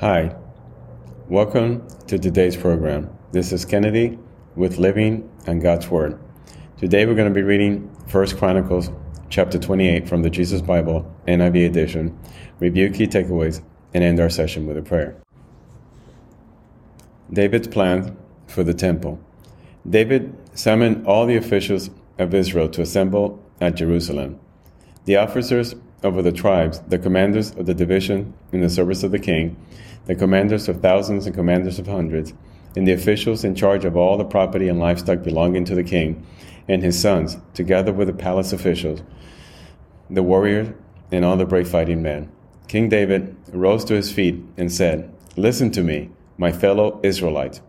Hi, 0.00 0.32
welcome 1.28 1.84
to 2.06 2.20
today's 2.20 2.56
program. 2.56 3.10
This 3.32 3.50
is 3.50 3.64
Kennedy 3.64 4.16
with 4.54 4.78
Living 4.78 5.28
and 5.44 5.60
God's 5.60 5.88
Word. 5.88 6.20
Today 6.76 7.04
we're 7.04 7.16
going 7.16 7.26
to 7.26 7.34
be 7.34 7.42
reading 7.42 7.80
1 8.12 8.36
Chronicles 8.36 8.92
chapter 9.28 9.58
28 9.58 10.08
from 10.08 10.22
the 10.22 10.30
Jesus 10.30 10.60
Bible 10.60 11.12
NIV 11.26 11.66
edition, 11.66 12.16
review 12.60 12.90
key 12.90 13.08
takeaways, 13.08 13.60
and 13.92 14.04
end 14.04 14.20
our 14.20 14.30
session 14.30 14.68
with 14.68 14.76
a 14.76 14.82
prayer. 14.82 15.20
David's 17.32 17.66
plan 17.66 18.16
for 18.46 18.62
the 18.62 18.74
temple. 18.74 19.18
David 19.90 20.32
summoned 20.54 21.08
all 21.08 21.26
the 21.26 21.36
officials 21.36 21.90
of 22.20 22.34
Israel 22.34 22.68
to 22.68 22.82
assemble 22.82 23.44
at 23.60 23.74
Jerusalem. 23.74 24.38
The 25.06 25.16
officers 25.16 25.74
over 26.02 26.22
the 26.22 26.32
tribes, 26.32 26.80
the 26.88 26.98
commanders 26.98 27.50
of 27.52 27.66
the 27.66 27.74
division 27.74 28.32
in 28.52 28.60
the 28.60 28.70
service 28.70 29.02
of 29.02 29.10
the 29.10 29.18
king, 29.18 29.56
the 30.06 30.14
commanders 30.14 30.68
of 30.68 30.80
thousands 30.80 31.26
and 31.26 31.34
commanders 31.34 31.78
of 31.78 31.86
hundreds, 31.86 32.32
and 32.76 32.86
the 32.86 32.92
officials 32.92 33.44
in 33.44 33.54
charge 33.54 33.84
of 33.84 33.96
all 33.96 34.16
the 34.16 34.24
property 34.24 34.68
and 34.68 34.78
livestock 34.78 35.22
belonging 35.22 35.64
to 35.64 35.74
the 35.74 35.82
king 35.82 36.24
and 36.68 36.82
his 36.82 37.00
sons, 37.00 37.38
together 37.54 37.92
with 37.92 38.06
the 38.06 38.14
palace 38.14 38.52
officials, 38.52 39.02
the 40.08 40.22
warriors, 40.22 40.68
and 41.10 41.24
all 41.24 41.36
the 41.36 41.46
brave 41.46 41.68
fighting 41.68 42.02
men. 42.02 42.30
King 42.68 42.88
David 42.88 43.34
rose 43.52 43.84
to 43.86 43.94
his 43.94 44.12
feet 44.12 44.36
and 44.56 44.70
said, 44.70 45.12
Listen 45.36 45.70
to 45.72 45.82
me, 45.82 46.10
my 46.36 46.52
fellow 46.52 47.00
Israelites, 47.02 47.60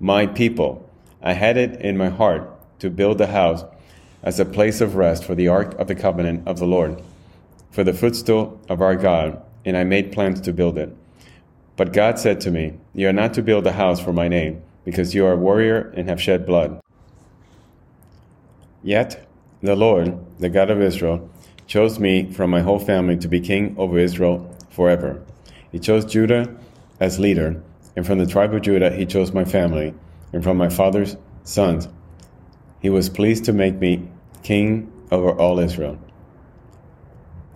my 0.00 0.26
people. 0.26 0.88
I 1.22 1.32
had 1.32 1.56
it 1.56 1.80
in 1.80 1.96
my 1.96 2.08
heart 2.08 2.50
to 2.80 2.90
build 2.90 3.20
a 3.20 3.28
house 3.28 3.64
as 4.22 4.38
a 4.38 4.44
place 4.44 4.80
of 4.80 4.96
rest 4.96 5.24
for 5.24 5.34
the 5.34 5.48
ark 5.48 5.74
of 5.78 5.86
the 5.86 5.94
covenant 5.94 6.46
of 6.46 6.58
the 6.58 6.66
Lord 6.66 7.00
for 7.70 7.84
the 7.84 7.92
footstool 7.92 8.60
of 8.68 8.80
our 8.80 8.96
God, 8.96 9.42
and 9.64 9.76
I 9.76 9.84
made 9.84 10.12
plans 10.12 10.40
to 10.42 10.52
build 10.52 10.78
it. 10.78 10.94
But 11.76 11.92
God 11.92 12.18
said 12.18 12.40
to 12.42 12.50
me, 12.50 12.74
You 12.94 13.08
are 13.08 13.12
not 13.12 13.34
to 13.34 13.42
build 13.42 13.66
a 13.66 13.72
house 13.72 14.00
for 14.00 14.12
my 14.12 14.28
name, 14.28 14.62
because 14.84 15.14
you 15.14 15.24
are 15.26 15.32
a 15.32 15.36
warrior 15.36 15.92
and 15.96 16.08
have 16.08 16.20
shed 16.20 16.46
blood. 16.46 16.80
Yet 18.82 19.26
the 19.62 19.76
Lord, 19.76 20.18
the 20.38 20.48
God 20.48 20.70
of 20.70 20.80
Israel, 20.80 21.28
chose 21.66 21.98
me 21.98 22.32
from 22.32 22.50
my 22.50 22.60
whole 22.60 22.78
family 22.78 23.16
to 23.18 23.28
be 23.28 23.40
king 23.40 23.74
over 23.76 23.98
Israel 23.98 24.56
forever. 24.70 25.22
He 25.70 25.78
chose 25.78 26.04
Judah 26.04 26.56
as 27.00 27.18
leader, 27.18 27.62
and 27.94 28.06
from 28.06 28.18
the 28.18 28.26
tribe 28.26 28.54
of 28.54 28.62
Judah 28.62 28.90
he 28.90 29.04
chose 29.04 29.32
my 29.32 29.44
family, 29.44 29.94
and 30.32 30.42
from 30.42 30.56
my 30.56 30.68
father's 30.68 31.16
sons 31.44 31.88
he 32.80 32.90
was 32.90 33.08
pleased 33.08 33.44
to 33.44 33.52
make 33.52 33.74
me 33.76 34.08
king 34.42 34.90
over 35.10 35.30
all 35.32 35.58
Israel. 35.58 35.98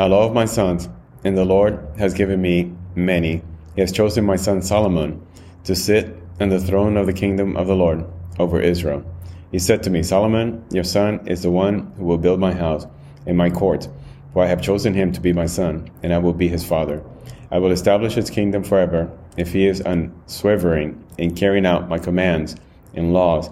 I 0.00 0.06
love 0.06 0.32
my 0.32 0.44
sons, 0.44 0.88
and 1.24 1.36
the 1.36 1.44
Lord 1.44 1.84
has 1.98 2.14
given 2.14 2.40
me 2.40 2.72
many. 2.94 3.42
He 3.74 3.80
has 3.80 3.90
chosen 3.90 4.24
my 4.24 4.36
son 4.36 4.62
Solomon 4.62 5.20
to 5.64 5.74
sit 5.74 6.16
on 6.40 6.50
the 6.50 6.60
throne 6.60 6.96
of 6.96 7.06
the 7.06 7.12
kingdom 7.12 7.56
of 7.56 7.66
the 7.66 7.74
Lord 7.74 8.04
over 8.38 8.60
Israel. 8.60 9.04
He 9.50 9.58
said 9.58 9.82
to 9.82 9.90
me, 9.90 10.04
Solomon, 10.04 10.64
your 10.70 10.84
son 10.84 11.26
is 11.26 11.42
the 11.42 11.50
one 11.50 11.92
who 11.96 12.04
will 12.04 12.16
build 12.16 12.38
my 12.38 12.52
house 12.52 12.86
and 13.26 13.36
my 13.36 13.50
court, 13.50 13.88
for 14.32 14.44
I 14.44 14.46
have 14.46 14.62
chosen 14.62 14.94
him 14.94 15.10
to 15.14 15.20
be 15.20 15.32
my 15.32 15.46
son, 15.46 15.90
and 16.04 16.14
I 16.14 16.18
will 16.18 16.32
be 16.32 16.46
his 16.46 16.64
father. 16.64 17.02
I 17.50 17.58
will 17.58 17.72
establish 17.72 18.14
his 18.14 18.30
kingdom 18.30 18.62
forever 18.62 19.10
if 19.36 19.52
he 19.52 19.66
is 19.66 19.80
unswerving 19.80 21.04
in 21.18 21.34
carrying 21.34 21.66
out 21.66 21.88
my 21.88 21.98
commands 21.98 22.54
and 22.94 23.12
laws, 23.12 23.50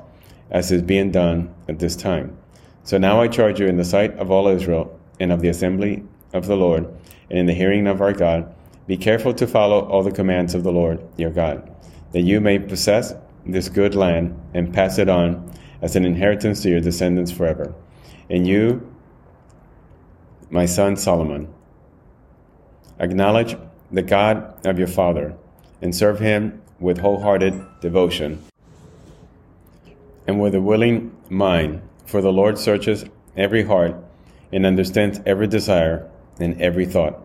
as 0.52 0.70
is 0.70 0.82
being 0.82 1.10
done 1.10 1.52
at 1.68 1.80
this 1.80 1.96
time. 1.96 2.38
So 2.84 2.98
now 2.98 3.20
I 3.20 3.26
charge 3.26 3.58
you 3.58 3.66
in 3.66 3.78
the 3.78 3.84
sight 3.84 4.16
of 4.16 4.30
all 4.30 4.46
Israel 4.46 4.96
and 5.18 5.32
of 5.32 5.40
the 5.40 5.48
assembly 5.48 6.04
of 6.32 6.46
the 6.46 6.56
Lord, 6.56 6.86
and 7.30 7.38
in 7.38 7.46
the 7.46 7.54
hearing 7.54 7.86
of 7.86 8.00
our 8.00 8.12
God, 8.12 8.54
be 8.86 8.96
careful 8.96 9.34
to 9.34 9.46
follow 9.46 9.86
all 9.88 10.02
the 10.02 10.12
commands 10.12 10.54
of 10.54 10.62
the 10.62 10.72
Lord 10.72 11.00
your 11.16 11.30
God, 11.30 11.70
that 12.12 12.22
you 12.22 12.40
may 12.40 12.58
possess 12.58 13.14
this 13.44 13.68
good 13.68 13.94
land 13.94 14.38
and 14.54 14.72
pass 14.72 14.98
it 14.98 15.08
on 15.08 15.52
as 15.82 15.96
an 15.96 16.04
inheritance 16.04 16.62
to 16.62 16.70
your 16.70 16.80
descendants 16.80 17.30
forever. 17.30 17.74
And 18.30 18.46
you, 18.46 18.92
my 20.50 20.66
son 20.66 20.96
Solomon, 20.96 21.52
acknowledge 22.98 23.56
the 23.90 24.02
God 24.02 24.66
of 24.66 24.78
your 24.78 24.88
father 24.88 25.34
and 25.82 25.94
serve 25.94 26.18
him 26.20 26.62
with 26.80 26.98
wholehearted 26.98 27.80
devotion 27.80 28.42
and 30.26 30.40
with 30.40 30.54
a 30.54 30.60
willing 30.60 31.16
mind, 31.28 31.82
for 32.04 32.20
the 32.20 32.32
Lord 32.32 32.58
searches 32.58 33.04
every 33.36 33.64
heart 33.64 33.94
and 34.52 34.66
understands 34.66 35.20
every 35.26 35.46
desire 35.46 36.08
in 36.40 36.60
every 36.60 36.86
thought. 36.86 37.20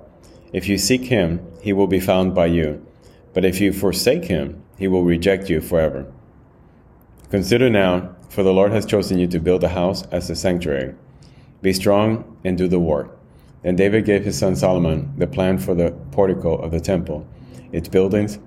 If 0.53 0.67
you 0.67 0.77
seek 0.77 1.05
him, 1.05 1.45
he 1.61 1.73
will 1.73 1.87
be 1.87 1.99
found 1.99 2.35
by 2.35 2.47
you. 2.47 2.85
But 3.33 3.45
if 3.45 3.61
you 3.61 3.71
forsake 3.71 4.25
him, 4.25 4.61
he 4.77 4.87
will 4.87 5.03
reject 5.03 5.49
you 5.49 5.61
forever. 5.61 6.11
Consider 7.29 7.69
now, 7.69 8.15
for 8.29 8.43
the 8.43 8.53
Lord 8.53 8.71
has 8.71 8.85
chosen 8.85 9.17
you 9.17 9.27
to 9.27 9.39
build 9.39 9.63
a 9.63 9.69
house 9.69 10.03
as 10.11 10.29
a 10.29 10.35
sanctuary. 10.35 10.95
Be 11.61 11.71
strong 11.73 12.37
and 12.43 12.57
do 12.57 12.67
the 12.67 12.79
work. 12.79 13.17
Then 13.61 13.75
David 13.75 14.05
gave 14.05 14.25
his 14.25 14.37
son 14.37 14.55
Solomon 14.55 15.13
the 15.17 15.27
plan 15.27 15.57
for 15.57 15.75
the 15.75 15.91
portico 16.11 16.55
of 16.55 16.71
the 16.71 16.79
temple, 16.79 17.27
its 17.71 17.87
buildings, 17.87 18.39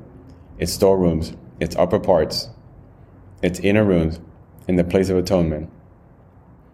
its 0.59 0.73
storerooms, 0.73 1.35
its 1.61 1.77
upper 1.77 2.01
parts, 2.01 2.51
its 3.43 3.61
inner 3.61 3.85
rooms, 3.85 4.21
and 4.67 4.79
the 4.79 4.85
place 4.85 5.09
of 5.09 5.17
atonement. 5.17 5.71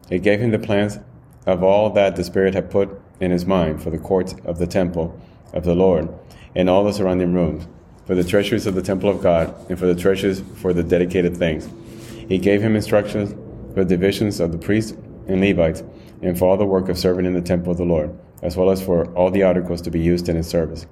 He 0.08 0.18
gave 0.18 0.40
him 0.40 0.50
the 0.50 0.58
plans 0.58 0.98
of 1.46 1.62
all 1.62 1.90
that 1.90 2.16
the 2.16 2.24
Spirit 2.24 2.54
had 2.54 2.70
put 2.70 3.00
in 3.20 3.30
his 3.30 3.46
mind 3.46 3.82
for 3.82 3.90
the 3.90 3.98
courts 3.98 4.34
of 4.44 4.58
the 4.58 4.66
temple 4.66 5.18
of 5.52 5.64
the 5.64 5.74
Lord 5.74 6.08
and 6.54 6.68
all 6.68 6.84
the 6.84 6.92
surrounding 6.92 7.32
rooms, 7.32 7.68
for 8.06 8.14
the 8.14 8.24
treasures 8.24 8.66
of 8.66 8.74
the 8.74 8.82
temple 8.82 9.08
of 9.08 9.22
God, 9.22 9.54
and 9.68 9.78
for 9.78 9.86
the 9.86 9.94
treasures 9.94 10.42
for 10.56 10.72
the 10.72 10.82
dedicated 10.82 11.36
things. 11.36 11.68
He 12.28 12.38
gave 12.38 12.60
him 12.60 12.74
instructions 12.74 13.32
for 13.72 13.84
the 13.84 13.96
divisions 13.96 14.40
of 14.40 14.50
the 14.50 14.58
priests 14.58 14.96
and 15.28 15.40
Levites, 15.40 15.84
and 16.22 16.36
for 16.36 16.48
all 16.48 16.56
the 16.56 16.66
work 16.66 16.88
of 16.88 16.98
serving 16.98 17.24
in 17.24 17.34
the 17.34 17.40
temple 17.40 17.72
of 17.72 17.78
the 17.78 17.84
Lord, 17.84 18.18
as 18.42 18.56
well 18.56 18.70
as 18.70 18.82
for 18.82 19.06
all 19.12 19.30
the 19.30 19.44
articles 19.44 19.80
to 19.82 19.90
be 19.90 20.00
used 20.00 20.28
in 20.28 20.36
his 20.36 20.48
service. 20.48 20.86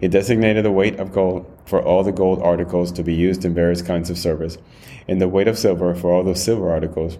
He 0.00 0.08
designated 0.08 0.64
the 0.64 0.72
weight 0.72 0.98
of 0.98 1.12
gold 1.12 1.46
for 1.66 1.82
all 1.82 2.02
the 2.02 2.12
gold 2.12 2.42
articles 2.42 2.90
to 2.92 3.02
be 3.02 3.14
used 3.14 3.44
in 3.44 3.54
various 3.54 3.82
kinds 3.82 4.08
of 4.08 4.18
service, 4.18 4.56
and 5.06 5.20
the 5.20 5.28
weight 5.28 5.48
of 5.48 5.58
silver 5.58 5.94
for 5.94 6.12
all 6.12 6.24
the 6.24 6.34
silver 6.34 6.70
articles 6.70 7.18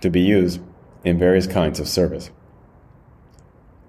to 0.00 0.10
be 0.10 0.20
used 0.20 0.60
in 1.04 1.18
various 1.18 1.46
kinds 1.46 1.78
of 1.78 1.86
service 1.88 2.30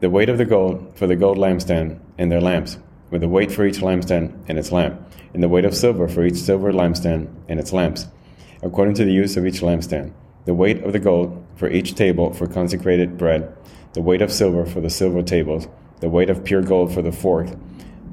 the 0.04 0.10
weight 0.10 0.28
of 0.28 0.38
the 0.38 0.44
gold 0.44 0.92
for 0.96 1.08
the 1.08 1.16
gold 1.16 1.38
lampstand 1.38 1.98
and 2.18 2.30
their 2.30 2.42
lamps, 2.42 2.78
with 3.10 3.22
the 3.22 3.28
weight 3.30 3.50
for 3.50 3.66
each 3.66 3.80
lampstand 3.80 4.38
and 4.50 4.60
its 4.60 4.70
lamp, 4.70 5.00
and 5.34 5.42
the 5.42 5.48
weight 5.48 5.64
of 5.64 5.74
silver 5.74 6.10
for 6.10 6.26
each 6.26 6.36
silver 6.36 6.74
lampstand 6.74 7.26
and 7.48 7.58
its 7.58 7.72
lamps, 7.72 8.08
according 8.62 8.94
to 8.94 9.06
the 9.06 9.14
use 9.14 9.38
of 9.38 9.46
each 9.46 9.62
lampstand, 9.62 10.12
the 10.44 10.54
weight 10.54 10.84
of 10.84 10.92
the 10.92 11.00
gold 11.00 11.42
for 11.56 11.70
each 11.70 11.96
table 11.96 12.34
for 12.34 12.48
consecrated 12.48 13.18
bread, 13.18 13.56
the 13.94 14.02
weight 14.02 14.22
of 14.22 14.30
silver 14.30 14.66
for 14.66 14.82
the 14.82 14.90
silver 14.90 15.24
tables, 15.24 15.70
the 16.02 16.10
weight 16.10 16.30
of 16.30 16.44
pure 16.44 16.62
gold 16.62 16.94
for 16.94 17.02
the 17.02 17.14
fork, 17.14 17.48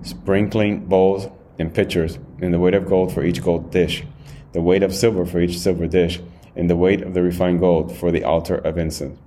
sprinkling 0.02 0.86
bowls 0.86 1.26
and 1.58 1.74
pitchers, 1.74 2.20
and 2.40 2.54
the 2.54 2.60
weight 2.60 2.74
of 2.74 2.86
gold 2.86 3.12
for 3.12 3.24
each 3.24 3.42
gold 3.42 3.72
dish, 3.72 4.04
the 4.52 4.62
weight 4.62 4.84
of 4.84 4.94
silver 4.94 5.26
for 5.26 5.40
each 5.40 5.58
silver 5.58 5.88
dish, 5.88 6.20
and 6.54 6.70
the 6.70 6.76
weight 6.76 7.02
of 7.02 7.14
the 7.14 7.22
refined 7.22 7.58
gold 7.58 7.96
for 7.96 8.12
the 8.12 8.22
altar 8.22 8.58
of 8.58 8.78
incense. 8.78 9.18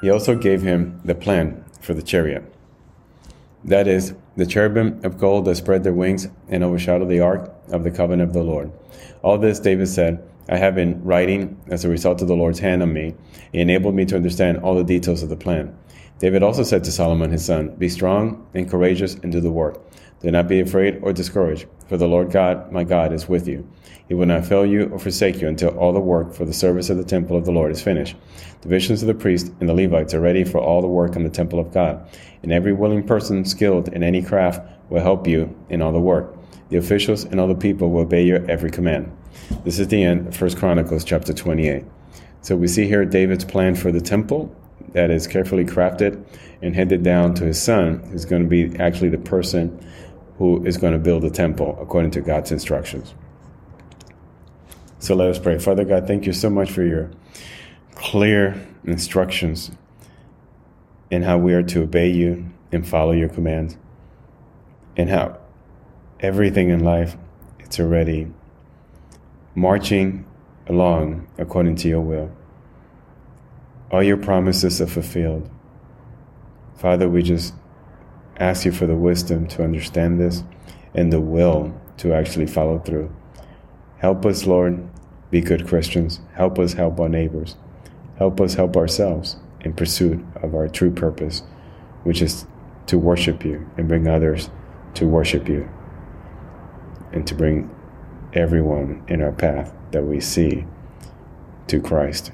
He 0.00 0.10
also 0.10 0.34
gave 0.34 0.62
him 0.62 1.00
the 1.04 1.14
plan 1.14 1.64
for 1.80 1.94
the 1.94 2.02
chariot. 2.02 2.44
That 3.64 3.86
is, 3.86 4.14
the 4.36 4.46
cherubim 4.46 5.00
of 5.04 5.18
gold 5.18 5.44
that 5.44 5.56
spread 5.56 5.84
their 5.84 5.92
wings 5.92 6.28
and 6.48 6.64
overshadow 6.64 7.04
the 7.04 7.20
ark 7.20 7.52
of 7.70 7.84
the 7.84 7.90
covenant 7.90 8.28
of 8.28 8.34
the 8.34 8.42
Lord. 8.42 8.72
All 9.22 9.36
this, 9.36 9.60
David 9.60 9.88
said, 9.88 10.26
I 10.48 10.56
have 10.56 10.74
been 10.74 11.04
writing 11.04 11.60
as 11.68 11.84
a 11.84 11.88
result 11.88 12.22
of 12.22 12.28
the 12.28 12.34
Lord's 12.34 12.58
hand 12.58 12.82
on 12.82 12.92
me. 12.92 13.14
He 13.52 13.60
enabled 13.60 13.94
me 13.94 14.06
to 14.06 14.16
understand 14.16 14.58
all 14.58 14.74
the 14.74 14.84
details 14.84 15.22
of 15.22 15.28
the 15.28 15.36
plan. 15.36 15.76
David 16.20 16.42
also 16.42 16.62
said 16.62 16.84
to 16.84 16.92
Solomon 16.92 17.30
his 17.30 17.46
son, 17.46 17.74
Be 17.76 17.88
strong 17.88 18.46
and 18.52 18.70
courageous 18.70 19.14
and 19.14 19.32
do 19.32 19.40
the 19.40 19.50
work. 19.50 19.80
Do 20.20 20.30
not 20.30 20.48
be 20.48 20.60
afraid 20.60 20.98
or 21.00 21.14
discouraged, 21.14 21.66
for 21.88 21.96
the 21.96 22.06
Lord 22.06 22.30
God, 22.30 22.70
my 22.70 22.84
God, 22.84 23.14
is 23.14 23.26
with 23.26 23.48
you. 23.48 23.66
He 24.06 24.12
will 24.12 24.26
not 24.26 24.44
fail 24.44 24.66
you 24.66 24.84
or 24.90 24.98
forsake 24.98 25.40
you 25.40 25.48
until 25.48 25.70
all 25.78 25.94
the 25.94 25.98
work 25.98 26.34
for 26.34 26.44
the 26.44 26.52
service 26.52 26.90
of 26.90 26.98
the 26.98 27.04
temple 27.04 27.38
of 27.38 27.46
the 27.46 27.52
Lord 27.52 27.72
is 27.72 27.80
finished. 27.80 28.16
The 28.60 28.68
visions 28.68 29.00
of 29.00 29.06
the 29.06 29.14
priests 29.14 29.50
and 29.60 29.68
the 29.68 29.72
Levites 29.72 30.12
are 30.12 30.20
ready 30.20 30.44
for 30.44 30.58
all 30.58 30.82
the 30.82 30.88
work 30.88 31.16
in 31.16 31.24
the 31.24 31.30
temple 31.30 31.58
of 31.58 31.72
God, 31.72 32.06
and 32.42 32.52
every 32.52 32.74
willing 32.74 33.06
person 33.06 33.46
skilled 33.46 33.88
in 33.88 34.02
any 34.02 34.20
craft 34.20 34.60
will 34.90 35.00
help 35.00 35.26
you 35.26 35.56
in 35.70 35.80
all 35.80 35.92
the 35.92 35.98
work. 35.98 36.36
The 36.68 36.76
officials 36.76 37.24
and 37.24 37.40
all 37.40 37.48
the 37.48 37.54
people 37.54 37.90
will 37.90 38.02
obey 38.02 38.24
your 38.24 38.44
every 38.50 38.70
command. 38.70 39.10
This 39.64 39.78
is 39.78 39.88
the 39.88 40.04
end 40.04 40.28
of 40.28 40.38
1 40.38 40.56
Chronicles 40.56 41.02
chapter 41.02 41.32
28. 41.32 41.82
So 42.42 42.56
we 42.56 42.68
see 42.68 42.86
here 42.86 43.06
David's 43.06 43.46
plan 43.46 43.74
for 43.74 43.90
the 43.90 44.02
temple 44.02 44.54
that 44.92 45.10
is 45.10 45.26
carefully 45.26 45.64
crafted 45.64 46.24
and 46.62 46.74
handed 46.74 47.02
down 47.02 47.34
to 47.34 47.44
his 47.44 47.60
son, 47.60 48.00
who's 48.10 48.24
going 48.24 48.42
to 48.42 48.48
be 48.48 48.76
actually 48.78 49.08
the 49.10 49.18
person 49.18 49.84
who 50.38 50.64
is 50.64 50.76
going 50.76 50.92
to 50.92 50.98
build 50.98 51.22
the 51.22 51.30
temple 51.30 51.78
according 51.80 52.10
to 52.12 52.20
God's 52.20 52.52
instructions. 52.52 53.14
So 54.98 55.14
let 55.14 55.28
us 55.30 55.38
pray. 55.38 55.58
Father 55.58 55.84
God, 55.84 56.06
thank 56.06 56.26
you 56.26 56.32
so 56.32 56.50
much 56.50 56.70
for 56.70 56.82
your 56.82 57.10
clear 57.94 58.60
instructions 58.84 59.70
in 61.10 61.22
how 61.22 61.38
we 61.38 61.54
are 61.54 61.62
to 61.62 61.82
obey 61.82 62.10
you 62.10 62.50
and 62.72 62.86
follow 62.86 63.12
your 63.12 63.28
commands. 63.28 63.76
and 64.96 65.08
how 65.08 65.38
everything 66.20 66.68
in 66.68 66.80
life 66.80 67.16
it's 67.60 67.80
already 67.80 68.26
marching 69.54 70.24
along 70.66 71.26
according 71.38 71.76
to 71.76 71.88
your 71.88 72.00
will. 72.00 72.30
All 73.90 74.02
your 74.02 74.16
promises 74.16 74.80
are 74.80 74.86
fulfilled. 74.86 75.50
Father, 76.76 77.08
we 77.08 77.22
just 77.22 77.54
ask 78.38 78.64
you 78.64 78.72
for 78.72 78.86
the 78.86 78.94
wisdom 78.94 79.46
to 79.48 79.64
understand 79.64 80.20
this 80.20 80.44
and 80.94 81.12
the 81.12 81.20
will 81.20 81.74
to 81.98 82.12
actually 82.12 82.46
follow 82.46 82.78
through. 82.78 83.12
Help 83.98 84.24
us, 84.24 84.46
Lord, 84.46 84.88
be 85.30 85.40
good 85.40 85.66
Christians. 85.66 86.20
Help 86.34 86.58
us 86.58 86.72
help 86.72 87.00
our 87.00 87.08
neighbors. 87.08 87.56
Help 88.16 88.40
us 88.40 88.54
help 88.54 88.76
ourselves 88.76 89.36
in 89.60 89.72
pursuit 89.72 90.24
of 90.36 90.54
our 90.54 90.68
true 90.68 90.90
purpose, 90.90 91.42
which 92.04 92.22
is 92.22 92.46
to 92.86 92.98
worship 92.98 93.44
you 93.44 93.68
and 93.76 93.88
bring 93.88 94.06
others 94.06 94.50
to 94.94 95.06
worship 95.06 95.48
you 95.48 95.68
and 97.12 97.26
to 97.26 97.34
bring 97.34 97.68
everyone 98.34 99.02
in 99.08 99.20
our 99.20 99.32
path 99.32 99.72
that 99.90 100.04
we 100.04 100.20
see 100.20 100.64
to 101.66 101.80
Christ. 101.80 102.32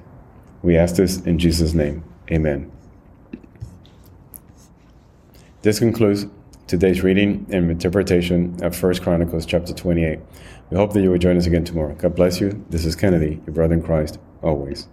We 0.66 0.76
ask 0.76 0.96
this 0.96 1.20
in 1.20 1.38
Jesus' 1.38 1.74
name. 1.74 2.02
Amen. 2.28 2.72
This 5.62 5.78
concludes 5.78 6.26
today's 6.66 7.04
reading 7.04 7.46
and 7.50 7.70
interpretation 7.70 8.60
of 8.64 8.82
1 8.82 8.96
Chronicles 8.96 9.46
chapter 9.46 9.72
28. 9.72 10.18
We 10.70 10.76
hope 10.76 10.92
that 10.94 11.02
you 11.02 11.12
will 11.12 11.18
join 11.18 11.36
us 11.36 11.46
again 11.46 11.64
tomorrow. 11.64 11.94
God 11.94 12.16
bless 12.16 12.40
you. 12.40 12.66
This 12.68 12.84
is 12.84 12.96
Kennedy, 12.96 13.40
your 13.46 13.54
brother 13.54 13.74
in 13.74 13.82
Christ, 13.82 14.18
always. 14.42 14.88